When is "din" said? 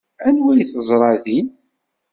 1.23-1.47